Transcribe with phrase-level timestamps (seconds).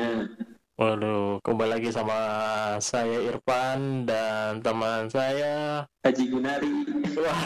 [0.00, 0.32] hikmahnya.
[0.80, 2.16] Waduh, kembali lagi sama
[2.80, 5.84] saya Irfan dan teman saya.
[6.00, 6.72] Haji Gunari.
[7.20, 7.42] Wah,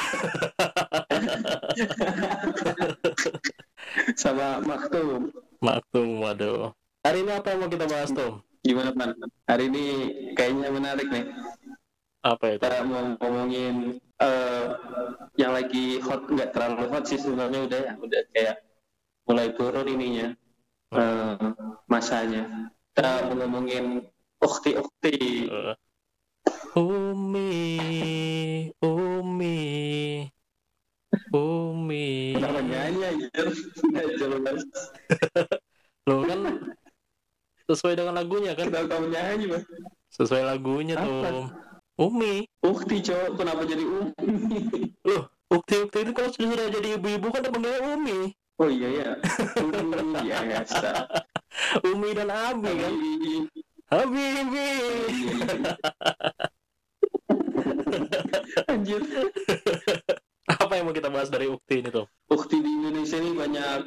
[4.22, 5.34] Sama Maktum.
[5.58, 6.70] Maktum, waduh.
[7.02, 8.38] Hari ini apa yang mau kita bahas, Tom?
[8.62, 9.18] Gimana, Pan?
[9.50, 9.84] Hari ini
[10.38, 11.26] kayaknya menarik nih.
[12.22, 12.62] Apa itu?
[12.62, 14.66] Kita mau ngomongin eh,
[15.42, 17.92] yang lagi hot, nggak terlalu hot sih sebenarnya udah ya.
[17.98, 18.62] Udah kayak
[19.26, 20.38] mulai turun ininya.
[20.94, 21.34] Eh,
[21.90, 22.42] masanya.
[22.94, 24.06] Kita ngomongin
[24.38, 25.50] ukti-ukti.
[25.50, 25.74] Eh,
[26.74, 27.50] Umi,
[28.82, 29.58] Umi,
[31.30, 32.06] Umi.
[32.34, 34.66] Kenapa nyanyi jelas.
[36.10, 36.40] Lo kan
[37.70, 38.68] sesuai dengan lagunya kan?
[38.68, 39.64] Kenapa kamu nyanyi, Bang?
[40.12, 41.06] Sesuai lagunya, Apa?
[41.06, 41.46] Tom.
[41.94, 42.42] Umi.
[42.58, 44.90] Ukti cowok, kenapa jadi umi?
[45.06, 48.34] Loh, ukti-ukti itu kalau sudah jadi ibu-ibu kan panggilnya Umi.
[48.54, 49.10] Oh iya ya.
[49.58, 51.10] Umi ya biasa.
[51.90, 52.94] Umi dan Abi kan?
[53.90, 54.70] Habibi.
[58.70, 59.02] Anjir.
[60.44, 62.06] Apa yang mau kita bahas dari ukti ini tuh?
[62.30, 63.80] Ukti di Indonesia ini banyak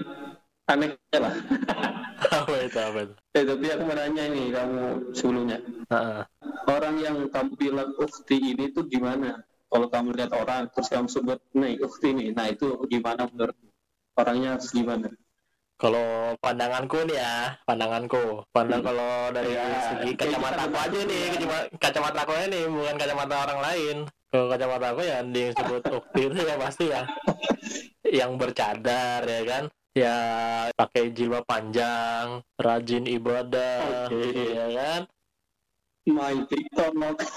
[0.68, 1.36] anehnya lah.
[2.44, 2.80] Apa itu?
[2.80, 3.14] Apa itu?
[3.40, 5.64] Eh tapi aku mau nanya ini kamu sebelumnya.
[5.88, 6.22] Heeh.
[6.68, 9.48] Orang yang kamu bilang ukti ini tuh gimana?
[9.68, 13.56] Kalau kamu lihat orang terus kamu sebut nih ukti nih, nah itu gimana menurut
[14.18, 15.08] orangnya harus gimana?
[15.78, 21.66] Kalau pandanganku nih ya, pandanganku, pandang kalau dari Ya, segi kacamata aku aja nih, kacamata,
[21.78, 23.98] kacamata aku ini bukan kacamata orang lain.
[24.34, 27.06] Kalau kacamata aku ya disebut ukti itu ya pasti ya,
[28.10, 30.18] yang bercadar ya kan, ya
[30.74, 34.34] pakai jilbab panjang, rajin ibadah, Oke.
[34.58, 35.02] ya kan.
[36.10, 36.94] My TikTok.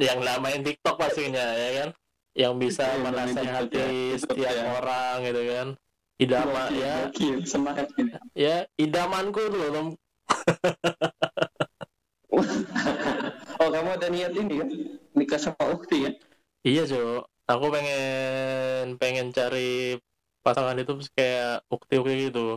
[0.00, 1.88] yang lamain TikTok pastinya ya kan
[2.34, 4.18] yang bisa lamain menasehati ya.
[4.18, 4.64] setiap Iya.
[4.76, 5.68] orang gitu kan
[6.14, 7.86] idama Gokil, ya gokil, semangat
[8.34, 9.88] ya idamanku dulu Tom.
[13.54, 14.68] Oh kamu ada niat ini kan?
[15.14, 16.10] Nikah sama ukti ya?
[16.66, 20.00] iya Jo aku pengen pengen cari
[20.40, 22.56] pasangan itu kayak ukti-ukti gitu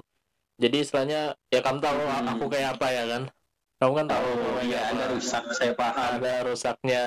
[0.58, 2.28] jadi istilahnya ya kamu tahu Hmm.
[2.34, 3.24] aku kayak apa ya kan
[3.78, 5.14] kamu kan tahu Oh iya ada apa.
[5.14, 6.18] rusak saya paham.
[6.18, 7.04] ada rusaknya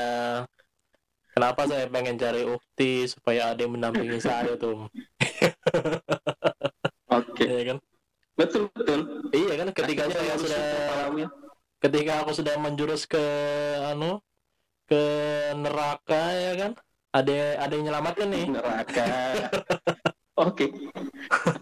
[1.35, 4.91] kenapa saya pengen cari ukti supaya ada yang mendampingi saya tuh
[7.11, 7.79] Oke ya kan
[8.39, 9.29] betul betul.
[9.37, 10.65] Iya kan ketika Akhirnya saya sudah
[11.81, 13.21] ketika aku sudah menjurus ke
[13.85, 14.17] anu
[14.89, 15.03] ke
[15.59, 16.73] neraka ya kan
[17.11, 19.07] ada ada yang nyelamatkan nih neraka.
[20.47, 20.71] Oke.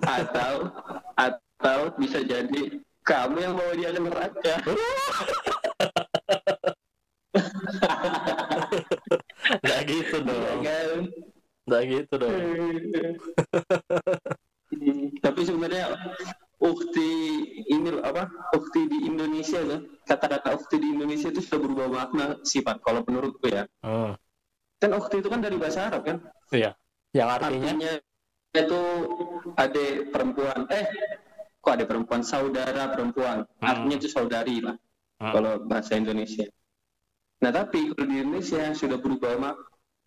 [0.04, 0.70] Atau
[1.16, 4.54] atau bisa jadi kamu yang bawa dia ke neraka.
[9.48, 11.00] nggak gitu dong Iya kan?
[11.66, 12.32] nggak gitu dong
[14.68, 15.96] Hmm, Tapi sebenarnya
[16.60, 17.08] ukti
[17.66, 18.28] ini loh, apa?
[18.52, 19.80] Ukti di Indonesia kan?
[20.04, 23.64] Kata-kata ukti di Indonesia itu sudah berubah makna sifat kalau menurutku ya.
[23.80, 24.12] Hmm,
[24.76, 26.16] Kan ukti itu kan dari bahasa Arab kan?
[26.52, 26.76] iya
[27.10, 27.92] yang artinya Artinya
[28.54, 28.80] itu
[29.56, 30.60] ada perempuan.
[30.68, 30.84] Eh,
[31.58, 32.20] kok ada perempuan?
[32.20, 33.48] Saudara perempuan.
[33.58, 33.64] Hmm.
[33.64, 34.76] Artinya itu saudari lah.
[35.18, 35.32] Hmm.
[35.32, 36.44] Kalau bahasa Indonesia.
[37.38, 39.56] Nah tapi kalau di Indonesia sudah berubah mak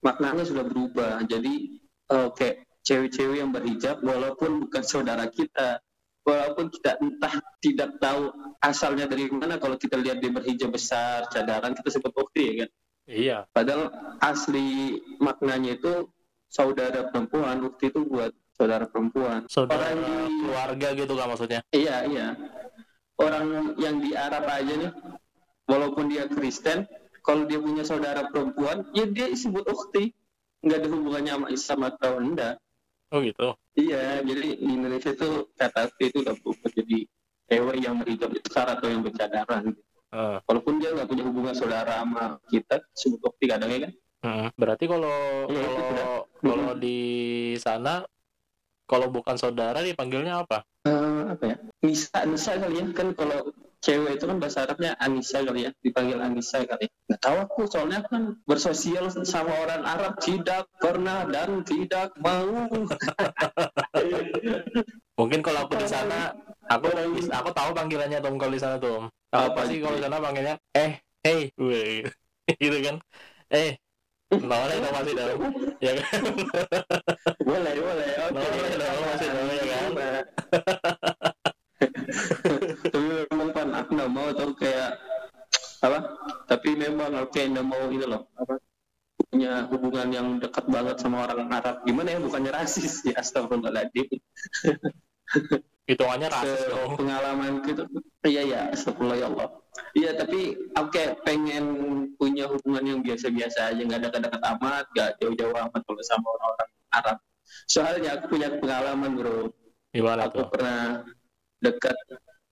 [0.03, 1.23] maknanya sudah berubah.
[1.25, 1.53] Jadi
[2.11, 5.79] eh, kayak cewek-cewek yang berhijab walaupun bukan saudara kita,
[6.25, 9.55] walaupun kita entah tidak tahu asalnya dari mana.
[9.61, 12.69] Kalau kita lihat dia berhijab besar, cadaran kita sebut ukti ya kan.
[13.07, 16.09] iya Padahal asli maknanya itu
[16.51, 19.47] saudara perempuan, ukti itu buat saudara perempuan.
[19.47, 22.27] saudara Orang di- keluarga gitu kan maksudnya Iya, iya.
[23.21, 24.91] Orang yang di Arab aja nih,
[25.69, 26.89] walaupun dia Kristen,
[27.21, 30.11] kalau dia punya saudara perempuan, ya dia disebut ukti.
[30.61, 32.55] Nggak ada hubungannya sama Islam atau enggak.
[33.11, 36.97] oh gitu Iya, jadi di Indonesia itu kata ukti itu udah berubah jadi
[37.47, 39.73] cewek yang berhijab besar atau yang bercadaran.
[40.11, 43.93] Eh, Walaupun dia nggak punya hubungan saudara sama kita, disebut ukti kadang ya kan?
[44.21, 44.47] hmm.
[44.53, 45.15] berarti kalau
[45.49, 46.09] itu kalau
[46.39, 46.79] kalau Hmm.
[46.79, 46.97] di
[47.57, 48.05] sana
[48.85, 51.57] kalau bukan saudara dipanggilnya apa Eh, apa ya?
[51.81, 52.85] Nisa, Nisa kali ya.
[52.91, 53.49] Kan kalau
[53.81, 55.71] cewek itu kan bahasa Arabnya Anissa kali ya.
[55.81, 56.85] Dipanggil Anissa kali.
[57.09, 62.69] Nggak tahu aku, soalnya aku kan bersosial sama orang Arab tidak pernah dan tidak mau.
[65.19, 66.33] Mungkin kalau aku di sana,
[66.69, 66.87] aku
[67.29, 69.09] aku tahu panggilannya Tom kalau di sana Tom.
[69.33, 72.05] Aku Apa pasti kalau di sana panggilnya eh, hey, weh,
[72.61, 72.95] gitu kan.
[73.51, 73.75] Eh,
[74.31, 75.39] boleh dong masih dong,
[75.83, 76.21] ya kan?
[77.47, 78.09] boleh, boleh.
[78.31, 78.39] Oke.
[78.39, 79.91] Boleh dong, masih dong, ya kan?
[82.91, 83.50] Tapi memang
[83.81, 84.97] aku nggak mau tuh kayak
[85.81, 85.99] apa?
[86.45, 88.29] Tapi memang aku kayak nggak mau itu loh.
[88.37, 88.61] Apa?
[89.31, 94.07] Punya hubungan yang dekat banget sama orang Arab gimana ya bukannya rasis ya astagfirullahaladzim.
[95.89, 96.95] Hitungannya rasis Se- dong.
[96.99, 97.83] pengalaman gitu.
[98.25, 99.47] Iya ya astagfirullah ya Allah.
[99.95, 101.65] Iya tapi aku kayak pengen
[102.19, 103.81] punya hubungan yang biasa-biasa aja.
[103.81, 107.17] Nggak dekat-dekat amat nggak jauh-jauh amat kalau sama orang-orang Arab
[107.67, 109.51] soalnya aku punya pengalaman bro.
[109.91, 110.47] Gimana aku tuh?
[110.51, 111.03] pernah
[111.59, 111.95] dekat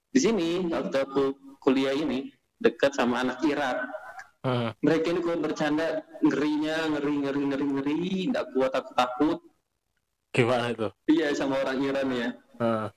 [0.10, 3.78] di sini waktu aku kuliah ini dekat sama anak Irak.
[4.40, 4.72] Hmm.
[4.80, 8.00] mereka ini kalau bercanda ngerinya ngeri ngeri ngeri ngeri
[8.32, 9.40] nggak kuat aku takut.
[10.32, 10.88] Gimana itu?
[11.12, 12.30] Iya sama orang Iran ya.
[12.60, 12.88] Hmm.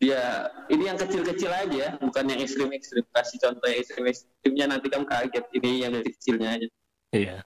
[0.00, 3.04] dia ini yang kecil-kecil aja bukan yang ekstrim-ekstrim.
[3.12, 6.68] Kasih contoh yang ekstrim-ekstrimnya nanti kamu kaget ini yang kecilnya aja.
[7.12, 7.36] Iya.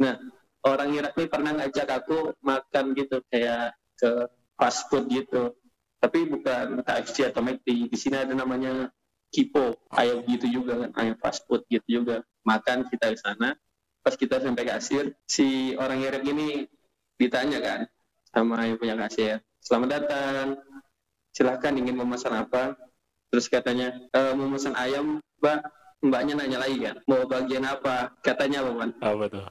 [0.62, 5.50] Orang Irak nih pernah ngajak aku makan gitu kayak ke fast food gitu.
[5.98, 8.86] Tapi bukan KFC atau McD di sini ada namanya
[9.34, 12.22] Kipo ayam gitu juga kan ayam fast food gitu juga.
[12.46, 13.58] Makan kita ke sana.
[14.06, 16.70] Pas kita sampai kasir si orang Irak ini
[17.18, 17.80] ditanya kan
[18.30, 20.46] sama yang punya kasir selamat datang.
[21.34, 22.78] Silahkan ingin memesan apa?
[23.34, 25.66] Terus katanya "Eh, mau memesan ayam mbak.
[26.04, 28.12] Mbaknya nanya lagi kan mau bagian apa?
[28.22, 29.46] Katanya apa man apa tuh?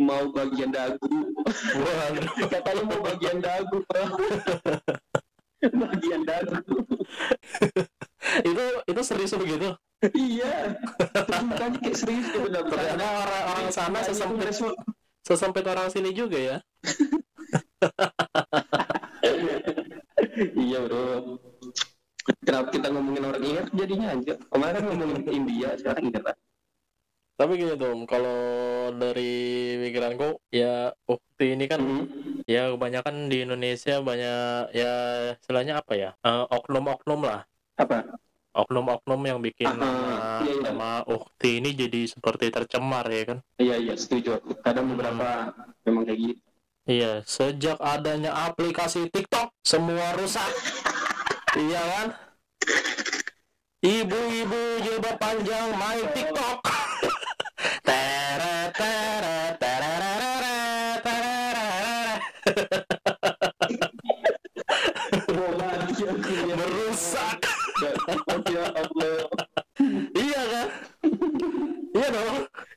[0.00, 1.06] Mau bagian dagu.
[2.56, 3.78] Katanya mau bagian dagu
[5.60, 6.56] bagian dagu
[8.44, 9.72] itu itu serius begitu
[10.16, 10.76] iya.
[10.96, 12.48] Terus mukanya kayak serius gitu.
[12.48, 14.48] Benar ternyata orang-orang sana sesempit
[15.20, 16.56] sesempit orang sini juga ya?
[20.56, 21.36] Iya bro.
[22.44, 26.36] Kenapa kita ngomongin orang Irak jadinya aja kemarin ngomongin ke India sekarang Irak
[27.40, 28.36] tapi gini tuh kalau
[29.00, 29.32] dari
[29.80, 32.44] pikiranku ya ukti ini kan Mhm.
[32.44, 34.92] ya kebanyakan di Indonesia banyak ya
[35.40, 36.10] istilahnya apa ya?
[36.20, 37.48] Eh, oknum-oknum lah
[37.80, 37.96] apa?
[38.50, 40.10] Oknum-oknum yang bikin Ah, nama,
[40.42, 40.62] iya, iya.
[40.74, 43.38] nama ukti ini jadi seperti tercemar ya kan?
[43.62, 45.54] Iya iya setuju kadang beberapa
[45.86, 46.40] memang kayak gitu.
[46.90, 50.50] Iya sejak adanya aplikasi TikTok semua rusak.
[51.50, 52.06] Iya kan?
[53.82, 56.62] Ibu-ibu jilbab panjang main TikTok.
[57.86, 58.39] Teret,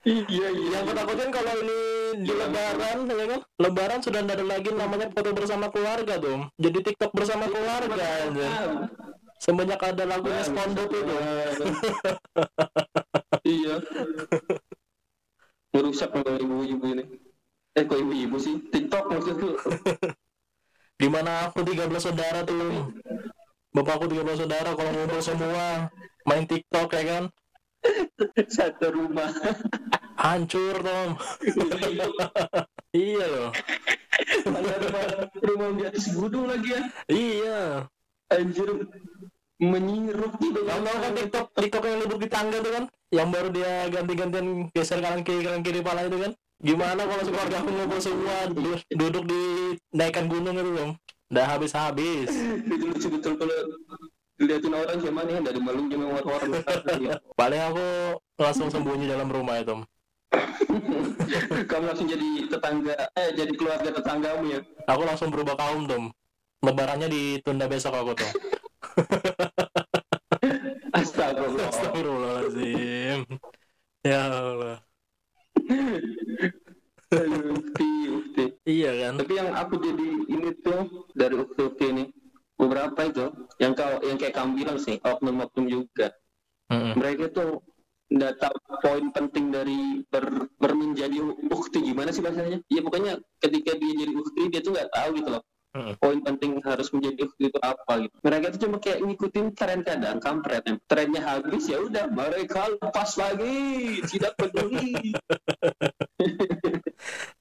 [0.04, 0.78] iya iya.
[0.80, 1.80] Yang aku takutin kalau ini
[2.24, 3.42] di lebaran ya kan?
[3.60, 8.48] Lebaran sudah tidak ada lagi namanya foto bersama keluarga tuh jadi tiktok bersama keluarga aja
[9.44, 11.16] semenjak ada lagunya SpongeBob itu.
[13.44, 13.76] Iya.
[15.76, 17.04] Merusak kalau ibu-ibu ini.
[17.76, 18.56] Eh kok ibu-ibu sih?
[18.72, 19.60] TikTok maksudku.
[21.02, 22.88] Di mana aku 13 saudara tuh.
[23.76, 25.92] Bapakku 13 saudara kalau ngumpul semua.
[26.24, 27.24] Main tiktok ya kan
[28.56, 29.30] satu rumah
[30.18, 31.10] hancur tom
[32.96, 33.52] iya loh
[34.46, 35.04] rumah
[35.42, 37.62] rumah di atas gunung lagi ya iya
[38.32, 38.70] anjir
[39.64, 42.84] menyirup gitu Kamu tahu kan TikTok, TikTok yang duduk di tangga tuh kan?
[43.14, 46.32] Yang baru dia ganti-gantian geser kanan kiri kanan kiri pala itu kan?
[46.60, 49.42] Gimana kalau sekeluarga aku ngumpul semua du- duduk di
[49.96, 50.92] naikan gunung itu dong?
[51.32, 52.28] Udah habis-habis.
[52.74, 53.56] itu lucu betul kalau
[54.44, 56.52] diliatin orang siapa nih dari Malung cuma orang orang
[57.40, 57.86] Paling aku
[58.36, 59.80] langsung sembunyi dalam rumah itu.
[61.70, 66.12] kamu langsung jadi tetangga eh jadi keluarga tetanggamu ya Aku langsung berubah kaum tom.
[66.66, 68.32] Lebarannya ditunda besok aku tuh.
[71.00, 73.20] astagfirullah Astagfirullahaladzim.
[74.04, 74.84] Ya Allah.
[77.14, 79.22] Aduh, ukti ukti Iya kan?
[79.22, 82.10] tapi yang aku jadi ini tuh dari ukti ini
[82.58, 83.26] beberapa itu
[83.58, 86.14] yang kau yang kayak kamu bilang sih oknum-oknum juga.
[86.72, 86.96] Mm-mm.
[86.96, 87.60] mereka tuh
[88.14, 91.18] nggak tahu poin penting dari ber, bermenjadi
[91.50, 92.62] ukti gimana sih bahasanya?
[92.72, 95.98] Ya pokoknya ketika dia jadi ukti dia tuh nggak tahu gitu loh Mm-mm.
[95.98, 100.62] poin penting harus menjadi itu apa gitu mereka tuh cuma kayak ngikutin tren kadang kampret
[100.86, 103.58] trennya habis ya udah mereka lepas lagi
[104.06, 105.18] tidak peduli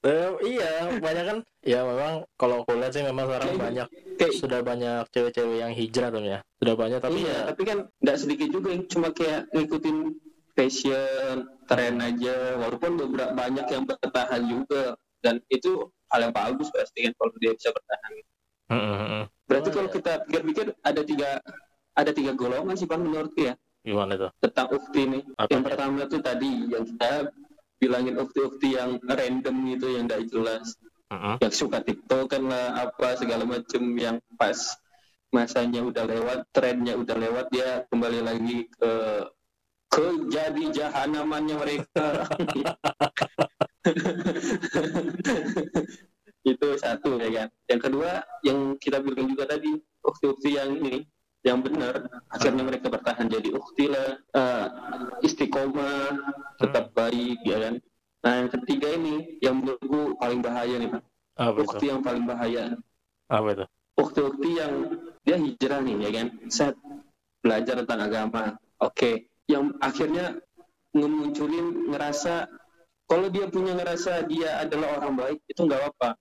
[0.03, 1.39] Eh, iya, banyak kan.
[1.63, 5.71] Ya memang kalau aku lihat sih memang sekarang Kayak- banyak kayak sudah banyak cewek-cewek yang
[5.71, 6.39] hijrah tuh ya.
[6.59, 9.97] Sudah banyak tapi iya, ya tapi kan nggak sedikit juga yang cuma kayak ngikutin
[10.53, 14.83] fashion tren aja walaupun beberapa banyak yang bertahan juga
[15.23, 18.13] dan itu hal yang bagus pasti kan kalau dia bisa bertahan
[18.73, 19.23] Mm-mm.
[19.49, 19.97] berarti Oh, kalau iya.
[19.97, 21.31] kita pikir-pikir ada tiga
[21.93, 24.31] ada tiga golongan sih pak menurutku ya gimana tuh?
[24.39, 27.33] tentang ukti ini Apa yang pertama tuh tadi yang kita
[27.83, 30.79] bilangin ukti-ukti yang random gitu yang nggak jelas
[31.11, 31.37] Mm-mm.
[31.43, 34.57] yang suka tiktokan lah apa segala macem yang pas
[35.33, 38.93] masanya udah lewat trennya udah lewat dia kembali lagi ke
[39.93, 42.25] ke jadi jahanamannya mereka
[46.53, 47.49] itu satu ya kan.
[47.71, 48.11] Yang kedua
[48.43, 51.07] yang kita bilang juga tadi ukti-ukti yang ini
[51.43, 54.67] yang benar akhirnya mereka bertahan jadi ukti lah uh,
[55.27, 56.15] istiqomah
[56.59, 57.75] tetap baik ya kan.
[58.23, 61.03] Nah yang ketiga ini yang menurutku paling bahaya nih pak.
[61.59, 62.79] Ukti yang paling bahaya.
[63.27, 63.65] Apa itu?
[63.99, 64.75] Ukti-ukti yang
[65.27, 66.27] dia hijrah nih ya kan.
[66.47, 66.75] Set
[67.43, 68.43] belajar tentang agama.
[68.79, 69.27] Oke.
[69.51, 70.39] Yang akhirnya
[70.95, 72.47] ngemunculin ngerasa
[73.13, 76.17] kalau dia punya ngerasa dia adalah orang baik itu nggak apa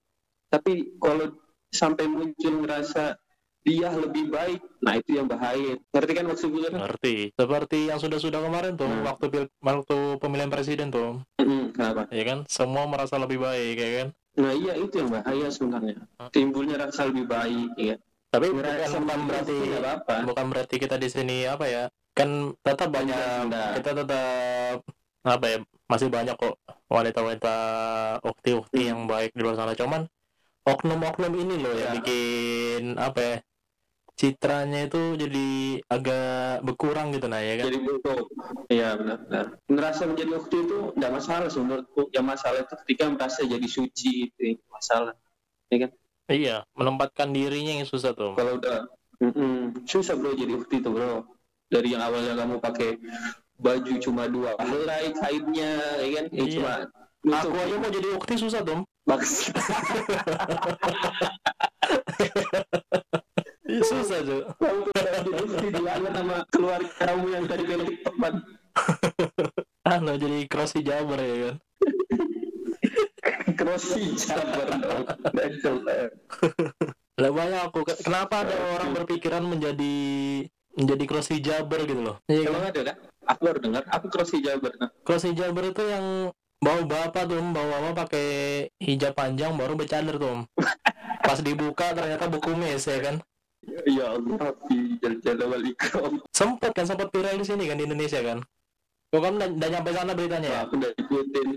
[0.52, 1.32] tapi kalau
[1.72, 3.16] sampai muncul ngerasa
[3.64, 5.78] dia lebih baik nah itu yang bahaya.
[5.94, 7.16] Ngerti kan maksud gue ngerti.
[7.38, 9.06] Seperti yang sudah-sudah kemarin tuh Hmm.
[9.06, 12.10] waktu pil waktu pemilihan presiden tuh Mm, kenapa?
[12.10, 12.44] Ya kan?
[12.50, 14.08] Semua merasa lebih baik ya kan?
[14.42, 15.96] Nah iya itu yang bahaya sebenarnya.
[16.34, 17.96] Timbulnya rasa lebih baik ya
[18.32, 20.16] tapi bukan, bukan berarti nggak apa-apa.
[20.24, 21.84] bukan berarti kita di sini apa ya
[22.16, 23.20] kan tetap banyak
[23.76, 24.76] kita tetap
[25.22, 25.58] apa ya
[25.92, 26.56] masih banyak kok
[26.92, 27.56] wanita-wanita
[28.22, 28.90] ukti-ukti Hmm.
[28.92, 29.74] yang baik di luar sana.
[29.74, 30.04] Cuman
[30.68, 31.96] oknum-oknum ini loh yang Ya.
[31.98, 33.36] bikin apa ya
[34.20, 35.48] citranya itu jadi
[35.90, 37.66] agak berkurang gitu nah ya kan?
[37.72, 38.28] Jadi buruk
[38.70, 42.12] iya benar-benar ngerasa menjadi ukti itu nggak masalah sih menurutku.
[42.14, 45.16] Yang masalah itu ketika merasa jadi suci itu masalah.
[46.30, 48.36] Iya menempatkan dirinya yang susah tuh.
[48.36, 48.88] Kalau udah
[49.20, 51.26] mm-mm, susah bro jadi ukti itu bro.
[51.72, 53.00] Dari yang awalnya kamu pakai
[53.62, 56.26] baju cuma dua helai kainnya ya kan?
[56.34, 56.56] Yang Iya.
[56.58, 56.74] cuma
[57.38, 58.62] aku aja mau jadi ukti susah
[59.06, 59.34] bagus
[63.62, 68.16] Iya, susah tuh kamu udah jadi ukti dianggap sama keluarga kamu yang tadi main tiktok
[68.18, 68.34] man
[69.86, 71.56] ah no, jadi crossy jabar ya kan
[74.82, 75.04] dong.
[75.32, 75.94] Dan coba.
[77.16, 79.96] lah banyak aku Ke- kenapa ada orang berpikiran menjadi
[80.74, 82.18] menjadi crossy jabar gitu loh?
[82.26, 82.96] Iya kan ada kan
[83.32, 83.84] aku baru dengar.
[83.88, 84.90] Aku crossy jabar nah.
[85.08, 86.30] crossy jabar itu yang
[86.62, 88.28] bawa bapak tuh bawa bapak pakai
[88.78, 90.46] hijab panjang baru bercadar tuh
[91.26, 93.16] pas dibuka ternyata buku mes ya kan?
[93.86, 98.22] Ya Allah fi jal wal ikram sempet kan sempat viral di sini kan di Indonesia
[98.22, 98.44] kan?
[99.12, 100.60] Kok kamu udah, nyampe sana beritanya ya?
[100.64, 101.48] Aku udah ikutin.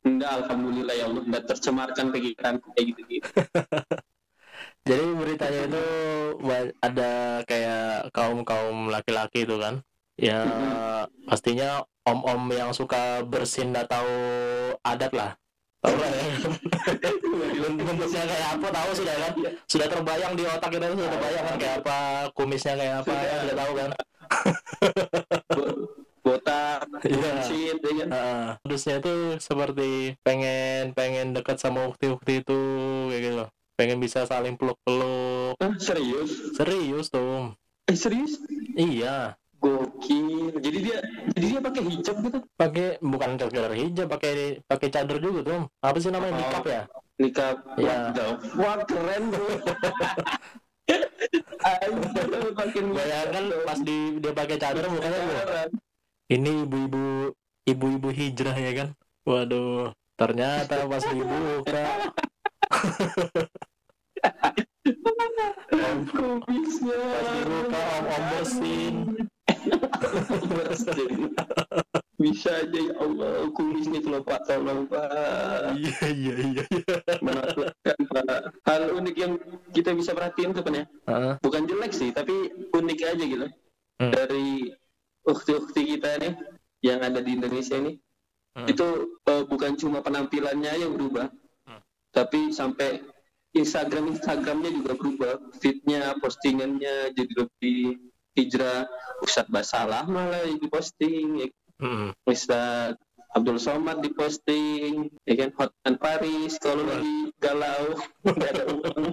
[0.00, 3.28] Enggak alhamdulillah ya Allah enggak tercemarkan pikiranku kayak gitu gitu
[4.88, 5.84] jadi beritanya itu
[6.80, 7.10] ada
[7.44, 9.84] kayak kaum kaum laki-laki itu kan
[10.20, 10.40] ya
[11.24, 14.12] pastinya om-om yang suka bersin tahu
[14.84, 15.30] adat lah.
[15.80, 16.24] Tahu lah ya.
[17.80, 19.32] Bentuknya kayak apa tahu sudah kan?
[19.64, 21.56] Sudah terbayang di otak kita sudah terbayang kan?
[21.56, 21.96] Kayak apa
[22.36, 23.90] kumisnya kayak apa ya sudah tahu kan?
[26.20, 27.16] Botak Iya.
[27.16, 28.08] bullshit ya kan?
[28.12, 32.60] Nah, terusnya itu seperti pengen pengen dekat sama ukti-ukti itu
[33.08, 33.44] kayak gitu.
[33.80, 35.56] Pengen bisa saling peluk-peluk.
[35.64, 36.52] Ah serius?
[36.52, 37.56] Serius tuh
[37.88, 38.38] eh serius?
[38.76, 40.56] Iya gokil.
[40.58, 40.98] Jadi dia
[41.36, 42.38] jadi dia pakai hijab gitu?
[42.56, 46.32] Pakai bukan sekedar hijab pakai pakai cadar juga tuh apa sih namanya?
[46.34, 46.40] Oh.
[46.40, 46.82] nikap ya?
[47.20, 47.96] Nikah Iya.
[48.56, 49.28] wah keren
[52.60, 55.70] makin bayangkan pas di dia pakai cadar mukanya tuh
[56.30, 57.34] ini ibu-ibu
[57.68, 58.88] ibu-ibu hijrah ya kan?
[59.28, 61.84] Waduh ternyata pas dibuka.
[66.80, 69.19] Pas dibuka om om bersin bersin
[72.20, 75.72] bisa aja ya Allah kumisnya kalau pak tolong pak.
[75.80, 76.96] Iya iya iya iya.
[77.24, 78.52] Menakutkan pak.
[78.68, 79.32] Hal unik yang
[79.72, 80.84] kita bisa perhatiin tuh kan ya.
[81.40, 83.48] Bukan jelek sih tapi unik aja gitu.
[84.00, 84.16] Hmm.
[84.16, 84.72] dari
[85.28, 86.32] ukti-ukti kita nih
[86.80, 88.00] yang ada di Indonesia ini
[88.50, 88.66] Hmm.
[88.66, 88.82] itu
[89.30, 91.30] eh, bukan cuma penampilannya yang berubah
[91.68, 91.78] Hmm.
[92.10, 92.98] tapi sampai
[93.54, 95.38] Instagram Instagramnya juga berubah.
[95.62, 98.09] Fitnya postingannya jadi lebih
[98.40, 98.88] hijrah
[99.20, 101.48] Ustadz Basalah malah diposting ya.
[102.24, 102.96] Ustadz
[103.30, 107.94] Abdul Somad diposting ya kan Hotman Paris kalau lagi galau
[108.26, 109.04] nggak ada uang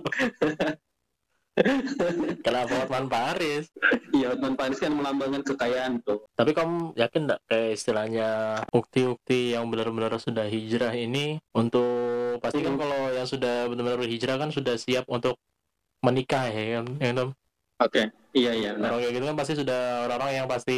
[2.45, 3.65] kenapa Hotman Paris
[4.13, 6.25] Iya, Hotman Paris kan melambangkan kekayaan tuh.
[6.33, 8.29] Tapi kamu yakin nggak kayak istilahnya
[8.71, 12.81] ukti-ukti yang benar-benar sudah hijrah ini untuk pasti kan Hmm.
[12.81, 15.37] kalau yang sudah benar-benar hijrah kan sudah siap untuk
[16.01, 17.29] menikah ya kan, ya kan?
[17.77, 18.71] Oke, iya iya.
[18.73, 19.79] Nah, Orang kayak gitu kan pasti sudah
[20.09, 20.75] orang-orang yang pasti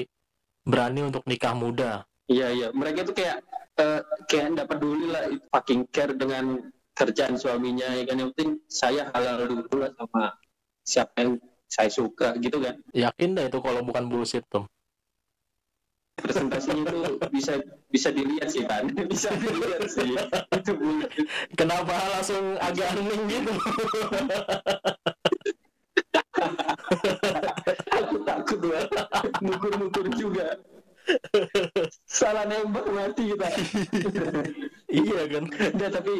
[0.67, 2.03] berani untuk nikah muda.
[2.27, 2.67] iya iya.
[2.75, 3.39] Mereka tuh kayak
[3.79, 6.59] eh, kayak nggak peduli lah, itu fucking care dengan
[6.91, 8.19] kerjaan suaminya ya kan.
[8.19, 10.23] Yang penting saya halal dulu lah sama
[10.83, 11.31] siapa yang
[11.71, 12.75] saya suka gitu kan.
[12.91, 14.67] Yakin dah itu kalau bukan bullshit tuh.
[16.19, 16.99] Presentasinya itu
[17.31, 17.53] bisa
[17.87, 20.19] bisa dilihat sih kan, bisa dilihat sih.
[20.51, 20.73] itu.
[21.55, 23.53] Kenapa langsung agak hening gitu?
[27.99, 28.85] Aku takut lah,
[29.41, 30.57] mukur-mukur juga.
[32.05, 33.49] Salah nembak mati kita.
[34.89, 36.13] iya kan Enggak, tapi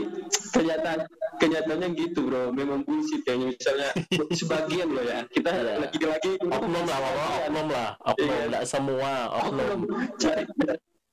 [0.54, 1.00] kenyataan
[1.42, 3.90] kenyataannya gitu bro memang bullshit kayaknya misalnya
[4.30, 5.74] sebagian loh ya kita Iya.
[5.82, 8.46] lagi-lagi oknum lah oknum lah oknum Iya.
[8.54, 9.12] nggak semua
[9.42, 9.82] oknum oknum
[10.22, 10.44] cari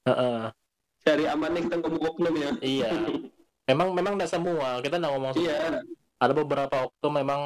[0.05, 0.41] Heeh.
[1.01, 2.89] cari amannya kita ngomong oknum ya iya
[3.65, 5.45] memang memang nggak semua kita nggak ngomong semua.
[5.49, 5.57] iya
[6.21, 7.41] ada beberapa oknum memang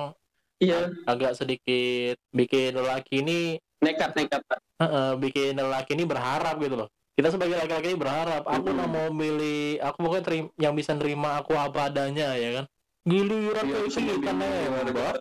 [0.60, 0.92] iya.
[1.08, 4.44] Agak sedikit bikin lelaki ini nekat nekat.
[4.44, 4.60] Pak.
[4.80, 6.88] Heeh, bikin lelaki ini berharap gitu loh.
[7.16, 11.40] Kita sebagai laki-laki ini berharap aku nggak mau milih aku pokoknya terim- yang bisa nerima
[11.40, 12.64] aku apa adanya ya kan.
[13.08, 14.84] Giliran kita memilih.
[14.84, 15.16] nembak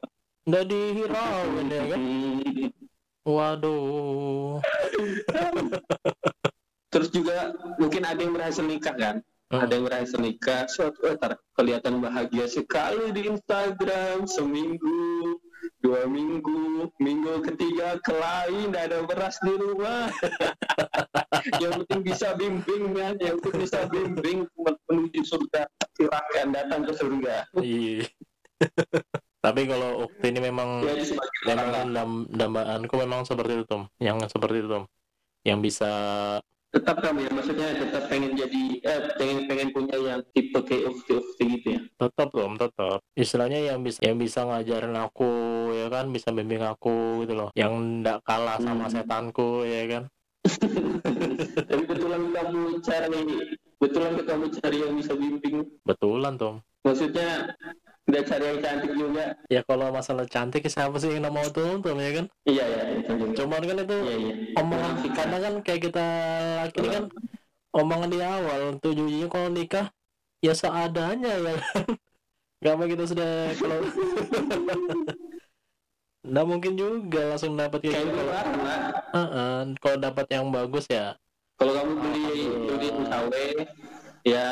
[0.45, 2.01] nggak dihirauin ya kan.
[3.23, 4.59] Waduh.
[6.89, 9.15] Terus juga mungkin ada yang berhasil nikah kan?
[9.49, 9.65] Hmm.
[9.65, 11.17] ada yang berhasil nikah suatu eh,
[11.57, 15.28] kelihatan bahagia sekali di Instagram seminggu
[15.79, 20.11] dua minggu minggu ketiga kelain tidak ada beras di rumah
[21.63, 24.39] yang penting bisa bimbing kan yang penting bisa bimbing
[24.91, 25.63] menuju surga
[25.95, 28.07] silahkan datang ke surga Iya.
[29.45, 33.87] Tapi kalau Ukti ini memang ya memang dam, dambaanku memang seperti itu Tom.
[33.95, 34.83] Yang seperti itu Tom.
[35.47, 35.91] Yang bisa
[36.69, 41.11] tetap kamu ya maksudnya tetap pengen jadi eh pengen pengen punya yang tipe kayak ukti
[41.17, 42.99] ukti gitu ya tetap Tom, tetap.
[43.17, 45.29] Istilahnya yang bisa yang bisa ngajarin aku
[45.75, 47.49] ya kan, bisa bimbing aku gitu loh.
[47.57, 47.73] Yang
[48.05, 48.93] nggak kalah sama Hmm.
[48.95, 50.03] setanku ya kan.
[51.67, 53.21] tapi betulan kamu cari
[53.75, 56.63] betulan kamu cari yang bisa bimbing Betulan Tom.
[56.79, 57.51] maksudnya
[58.09, 59.25] nggak cari yang cantik juga.
[59.53, 62.25] Ya kalau masalah cantik siapa sih yang nggak mau tuh Tom ya kan?
[62.49, 63.33] iya iya itu juga.
[63.45, 64.33] Cuman kan itu iya iya.
[64.57, 66.05] omongan Munafik, karena kan kayak kita
[66.65, 67.03] laki ini kan
[67.77, 69.85] omongan di awal tujuannya kalau nikah
[70.41, 71.57] ya seadanya ya kan?
[72.65, 73.79] Gak apa kita sudah kalau
[76.29, 78.19] nggak mungkin juga langsung dapat kayak kayak gitu.
[78.19, 78.33] kalau
[78.67, 81.15] lah Heeh, kalau dapat yang bagus ya.
[81.57, 82.25] Kalau kamu beli
[82.87, 83.33] yang KW
[84.27, 84.47] ya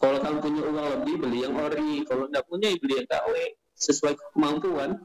[0.00, 1.92] kalau kamu punya uang lebih beli yang ori.
[2.08, 3.32] Kalau nggak punya ya beli yang KW
[3.76, 4.90] sesuai kemampuan.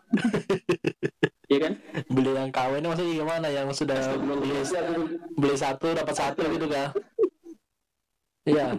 [1.46, 1.74] Iya kan?
[2.10, 3.48] beli yang KW ini maksudnya gimana?
[3.54, 4.66] Yang sudah beli
[5.38, 6.90] beli satu dapat satu gitu kan?
[8.50, 8.74] Iya.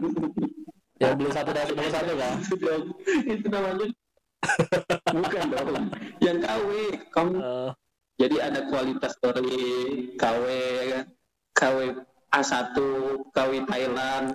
[0.98, 2.34] Yang beli satu dapat beli satu kan?
[3.38, 3.86] Itu namanya
[5.14, 5.86] bukan dong.
[6.18, 6.68] Yang KW
[7.14, 7.70] kamu Eh,
[8.18, 9.54] jadi ada kualitas ori
[10.18, 11.04] KW ya kan
[11.54, 11.76] KW
[12.34, 12.76] A1
[13.30, 14.34] KW Thailand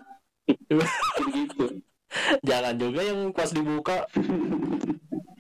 [1.36, 1.66] gitu.
[2.44, 4.08] Jangan juga yang pas dibuka.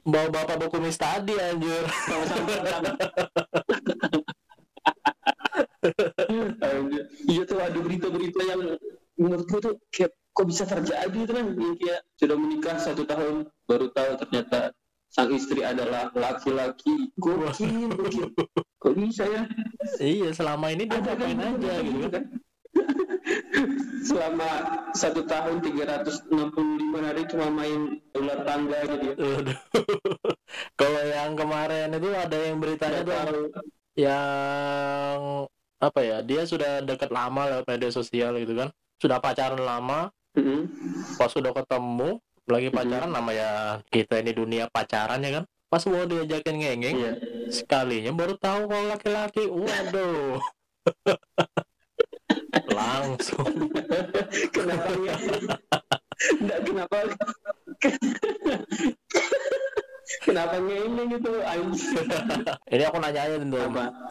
[0.01, 1.85] Bawa bapak dokumen tadi anjir.
[7.29, 8.61] Iya tuh ada berita-berita yang
[9.19, 11.45] menurutku tuh kayak kok bisa terjadi itu kan?
[11.53, 14.73] Yang kayak sudah menikah satu tahun baru tahu ternyata
[15.11, 17.13] sang istri adalah laki-laki.
[17.19, 18.31] Gokil gokil.
[18.81, 19.45] Kok bisa ya?
[20.01, 22.23] Iya selama ini dia ada kan ngapain aja gitu kan kan
[24.07, 24.49] selama
[24.97, 26.31] satu tahun 365
[26.97, 29.45] hari cuma main ular tangga gitu
[30.79, 33.45] kalau yang kemarin itu ada yang beritanya Nggak tuh
[33.95, 35.47] yang
[35.81, 38.69] apa ya dia sudah dekat lama lewat media sosial gitu kan.
[39.01, 40.13] Sudah pacaran lama.
[40.31, 40.63] Mm-mm.
[41.19, 42.15] pas sudah ketemu
[42.47, 43.51] lagi pacaran nama ya
[43.91, 45.45] kita ini dunia pacaran ya kan.
[45.67, 47.13] Pas mau diajakin ngengeng iya.
[47.51, 49.43] sekalinya baru tahu kalau laki-laki.
[49.51, 50.39] Waduh
[52.71, 53.47] langsung.
[54.55, 55.15] Kenapa ya
[56.41, 56.97] Nggak, kenapa?
[60.21, 62.03] Kenapa ngene gitu anjir
[62.69, 63.57] ini aku nanya aja tentu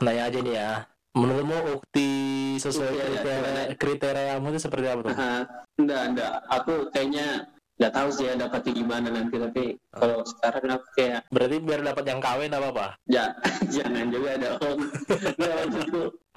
[0.01, 0.71] nanya aja nih ya.
[1.11, 2.11] Menurutmu ukti
[2.63, 3.63] sesuai ya, kriteria gimana?
[3.75, 5.43] kriteriamu itu seperti apa tuh Ah,
[5.75, 7.51] enggak enggak aku kayaknya
[7.83, 12.05] nggak tahu sih ya dapatnya gimana nanti tapi kalau sekarang aku kayak berarti biar dapat
[12.07, 13.25] yang kawin apa apa ya
[13.75, 14.79] jangan juga dong.
[15.35, 15.55] Nggak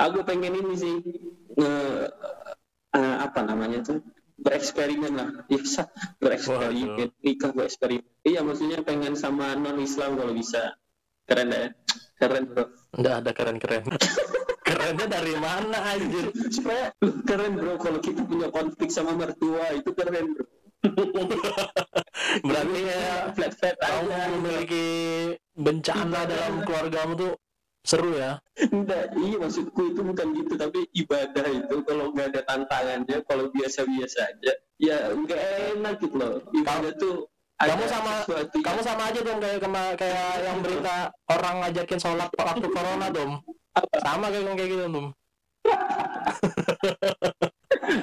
[0.01, 0.95] aku pengen ini sih
[1.57, 1.75] nge,
[2.93, 3.99] eh, apa namanya tuh?
[4.37, 5.29] Bereksperimen lah.
[5.51, 5.87] Bisa.
[6.17, 7.13] Bereksperimen.
[7.21, 8.07] Nikah bereksperimen.
[8.25, 10.75] Iya maksudnya pengen sama non Islam kalau bisa.
[11.23, 11.71] Keren deh
[12.23, 12.65] keren bro.
[12.95, 13.83] Nggak ada keren-keren.
[14.67, 16.31] Kerennya dari mana anjir?
[16.47, 16.95] Supaya
[17.27, 17.75] keren bro.
[17.75, 20.45] Kalau kita punya konflik sama mertua itu keren bro.
[22.47, 24.87] Berarti ya flat flat kamu aja memiliki
[25.55, 27.31] bencana dalam keluargamu tuh
[27.83, 28.39] seru ya
[28.71, 34.19] Enggak, iya maksudku itu bukan gitu tapi ibadah itu kalau nggak ada tantangannya kalau biasa-biasa
[34.23, 35.41] aja ya nggak
[35.75, 37.27] enak gitu loh ibadah tuh
[37.59, 40.95] ada kamu sama sesuatu yang- kamu sama aja dong kayak kema- kayak yang berita
[41.27, 43.31] orang ngajakin sholat waktu corona dong
[43.99, 45.07] sama kayak kayak gitu dong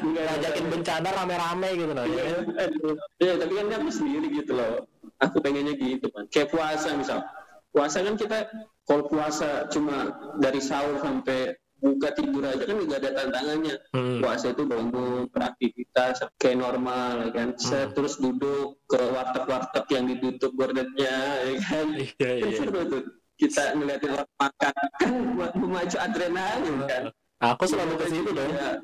[0.05, 2.25] ngajakin bencana rame-rame gitu loh Iya,
[2.59, 2.95] aduh.
[3.19, 4.85] Iya, tapi kan aku sendiri gitu loh.
[5.21, 6.25] Aku pengennya gitu kan.
[6.29, 7.21] Kayak puasa misal.
[7.71, 8.39] Puasa kan kita
[8.91, 14.19] kalau puasa cuma dari sahur sampai buka tidur aja kan nggak ada tantangannya Hmm.
[14.21, 17.89] puasa itu bangun beraktivitas kayak normal ya kan Hmm.
[17.95, 22.59] terus duduk ke warteg-warteg yang ditutup gordennya ya kan Iya, Kan iya.
[22.59, 23.03] seru tuh
[23.39, 27.05] kita ngeliatin orang makan kan buat memacu adrenalin kan
[27.41, 28.53] Aku selalu ke situ dong.
[28.53, 28.77] Ya.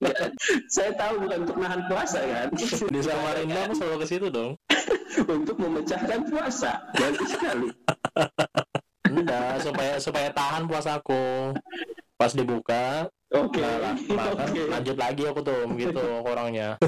[0.00, 0.32] Ya,
[0.72, 4.56] saya tahu bukan untuk nahan puasa kan Di Samarinda aku selalu ke situ dong.
[5.36, 7.68] untuk memecahkan puasa bagus sekali
[9.08, 11.56] Enggak, supaya supaya tahan puasaku.
[12.14, 16.78] Pas dibuka, oke nah, makan, oke lanjut lagi aku tuh gitu orangnya.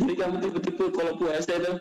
[0.00, 1.72] jadi kamu tipe-tipe kalau puasa itu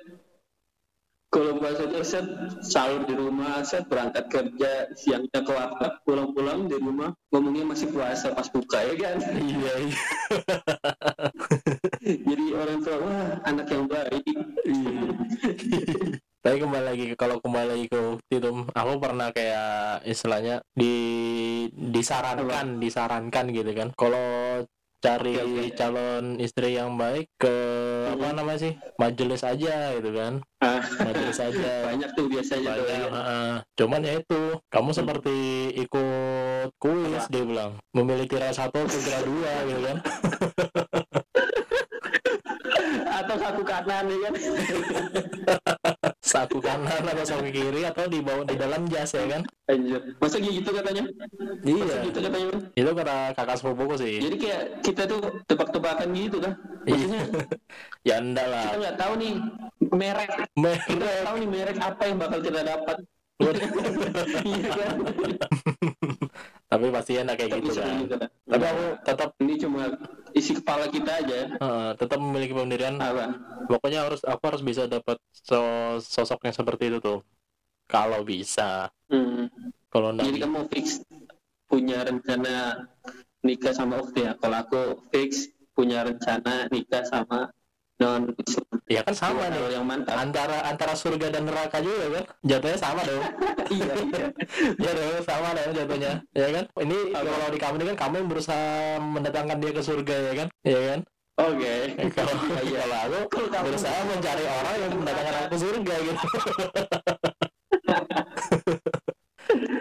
[1.35, 2.23] kalau puasa itu set
[2.63, 8.31] sahur di rumah set berangkat kerja siangnya ke warteg pulang-pulang di rumah ngomongnya masih puasa
[8.31, 9.99] pas buka ya kan iya, iya.
[12.31, 14.23] jadi orang tua wah anak yang baik
[16.45, 17.97] Tapi kembali lagi ke- kalau kembali lagi ke
[18.31, 19.65] tuh, aku pernah kayak
[20.05, 20.93] istilahnya di
[21.73, 23.89] disarankan, disarankan gitu kan.
[23.91, 24.61] Kalau
[24.97, 25.73] cari Oke, oke.
[25.75, 27.53] calon istri yang baik ke
[28.07, 28.35] apa Mhm.
[28.35, 31.53] namanya sih majelis aja gitu kan Ah, majelis aja
[31.85, 33.09] banyak tuh biasanya tuh banyak ya.
[33.13, 33.53] heeh.
[33.75, 35.37] cuman ya itu kamu seperti
[35.77, 37.29] ikut kuis Apa?
[37.29, 39.97] dia bilang memilih tirai satu atau tirai dua gitu kan
[43.19, 44.33] atau saku kanan ya kan
[46.25, 49.45] saku kanan atau saku kiri atau di bawah di dalam jas ya kan?
[49.69, 50.01] Anjir.
[50.17, 51.05] masa gitu katanya?
[51.05, 54.15] Masa iya gitu katanya itu kata kakak sepupuku sih.
[54.25, 56.53] Jadi kayak kita tuh tebak-tebakan gitu kan
[56.85, 57.21] maksudnya
[58.09, 58.63] ya enggak lah.
[58.65, 59.33] kita nggak tahu nih
[59.93, 60.29] merek.
[60.33, 62.97] Kita merek nggak tahu nih merek apa yang bakal kita dapat.
[64.47, 64.95] Iya kan
[66.75, 67.97] tapi pasti enak kayak tapi gitu kan.
[68.11, 68.29] kan.
[68.51, 69.81] tapi aku tetap ini cuma
[70.35, 71.39] isi kepala kita aja.
[71.55, 72.99] Eh, tetap memiliki pendirian.
[72.99, 73.31] Apa?
[73.71, 77.19] Pokoknya harus aku harus bisa dapat so- sosok yang seperti itu tuh.
[77.87, 78.91] Kalau bisa.
[79.07, 79.47] Hmm.
[79.93, 80.85] kalau enggak jadi kamu fix
[81.71, 82.83] punya rencana
[83.45, 84.81] nikah sama Ukti ya kalau aku
[85.13, 87.53] fix punya rencana nikah sama
[87.95, 88.27] non
[88.91, 89.71] ya kan sama nih.
[89.71, 90.19] yang mantap.
[90.19, 92.23] Antara antara surga dan neraka juga kan?
[92.43, 93.23] Jatuhnya sama dong.
[93.65, 94.27] Iya iya.
[94.77, 96.11] Ya sama dong jatuhnya.
[96.35, 96.63] Ya kan?
[96.77, 97.25] Ini Apa?
[97.25, 98.67] kalau di kamu ini kan kamu yang berusaha
[98.99, 100.47] mendatangkan dia ke surga ya kan?
[100.61, 100.99] Ya kan?
[101.35, 101.75] Oke.
[102.15, 102.31] Kalau
[102.63, 102.83] Iya.
[102.87, 106.25] kalau Kalau kamu- berusaha mencari orang yang mendatangkan aku ke surga gitu.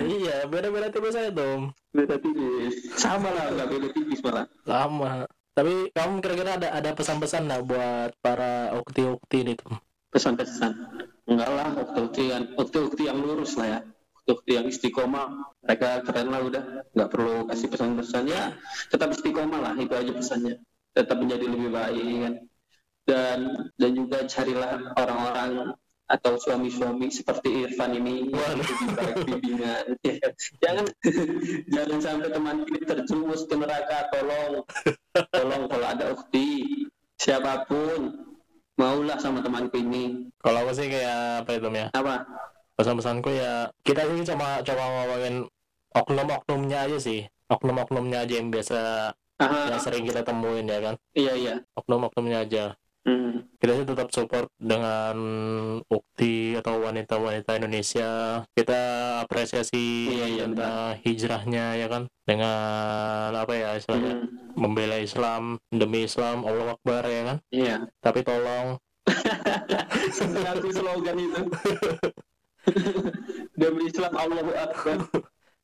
[0.05, 2.85] Iya beda-beda tipe saya dong beda tipis.
[3.01, 4.45] Sama lah nggak beda tipis malah.
[4.63, 5.25] Sama
[5.55, 9.79] tapi kamu kira-kira ada ada pesan-pesan nggak buat para ukti-ukti tuh?
[10.11, 10.71] Pesan-pesan?
[11.31, 13.81] Enggak lah ukti yang ukti yang lurus lah ya.
[14.27, 15.57] Ukti yang istiqomah.
[15.63, 16.65] Mereka keren lah udah.
[16.93, 18.25] Nggak perlu kasih pesan-pesan.
[18.27, 18.59] Ya
[18.91, 20.59] tetap istiqomah lah itu aja pesannya.
[20.91, 22.35] Tetap menjadi lebih baik kan.
[23.05, 23.39] Dan
[23.79, 28.29] dan juga carilah orang-orang atau suami-suami seperti Irfan ini.
[28.29, 30.29] Yang bimbingan Ya
[30.61, 30.85] jangan
[31.75, 34.13] jangan sampai teman ini terjerumus ke neraka.
[34.13, 34.65] Tolong
[35.33, 36.49] tolong kalau ada ukti.
[37.17, 38.21] Siapa pun
[38.77, 40.29] maulah sama temanku ini.
[40.43, 42.15] Kalau aku sih kayak apa itu ya apa?
[42.75, 45.35] Pesan-pesanku ya kita sih coba coba ngomongin
[45.95, 47.25] oknum-oknumnya aja sih.
[47.49, 48.81] Oknum-oknumnya aja yang biasa
[49.41, 50.95] Aha, yang sering kita temuin ya kan?
[51.15, 51.55] Iya iya.
[51.79, 52.65] Oknum-oknumnya aja
[53.05, 53.45] Hmm.
[53.61, 55.17] kita sih tetap support dengan
[55.93, 58.41] ukti atau wanita-wanita Indonesia.
[58.57, 58.81] Kita
[59.21, 62.09] apresiasi Iya, iya, tentang hijrahnya ya kan?
[62.25, 64.25] Dengan apa ya istilahnya?
[64.25, 64.29] Hmm.
[64.57, 67.39] membela Islam demi Islam Allah Akbar ya kan?
[67.53, 67.77] Iya.
[68.01, 68.81] Tapi tolong.
[70.57, 71.43] Aku slogan itu.
[73.61, 74.99] Demi Islam Allahu Akbar.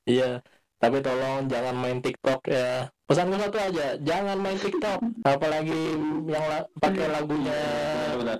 [0.04, 0.44] Iya.
[0.80, 5.02] Tapi tolong jangan main TikTok ya pesanku satu aja jangan main TikTok.
[5.26, 5.80] Apalagi
[6.24, 7.58] yang la- pakai lagunya
[8.14, 8.38] Benar-benar.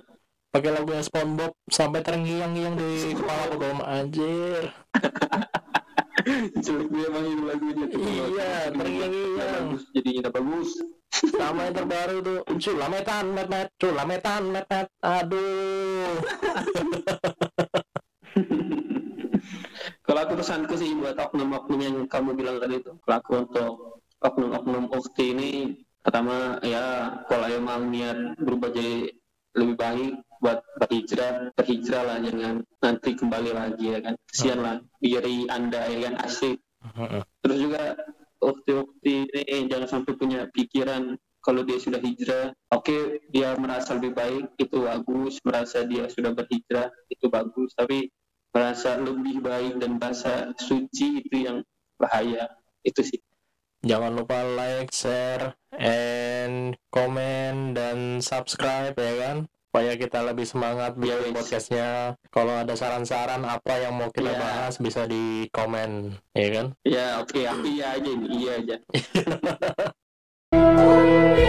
[0.51, 4.71] pakai lagunya SpongeBob sampai terngiang-ngiang di kepala dong anjir.
[6.63, 9.65] Jelek dia emang itu lagunya Iya, terngiang-ngiang.
[9.91, 10.69] jadinya bagus.
[11.11, 12.39] Sama yang terbaru tuh.
[12.55, 16.15] Culametan met met culametan met met aduh.
[20.01, 23.71] Kalau aku pesanku sih buat oknum-oknum yang kamu bilang tadi itu kalau aku untuk
[24.21, 25.51] oknum-oknum ukti ini
[26.01, 29.09] pertama ya kalau emang niat berubah jadi
[29.57, 34.15] lebih baik buat berhijrah berhijrah lah jangan nanti kembali lagi ya kan.
[34.25, 36.57] Kesian lah diri anda ya kan asik.
[37.45, 37.93] Terus juga
[38.41, 44.45] ukti-ukti ini jangan sampai punya pikiran kalau dia sudah hijrah oke dia merasa lebih baik
[44.57, 47.77] itu bagus merasa dia sudah berhijrah itu bagus.
[47.77, 48.09] Tapi
[48.51, 51.61] merasa lebih baik dan merasa suci itu yang
[52.01, 52.49] bahaya.
[52.81, 53.21] Itu sih
[53.81, 59.37] jangan lupa like share and comment dan subscribe ya kan
[59.71, 61.31] supaya kita lebih semangat biar Yes.
[61.31, 61.87] podcastnya
[62.27, 64.39] kalau ada saran-saran apa yang mau kita Iya.
[64.39, 68.75] bahas bisa di komen ya kan Ya oke, aku iya aja iya aja.